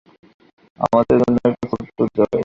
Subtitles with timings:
[0.79, 2.39] আমাদের জন্য একটা ছোট্ট জয়।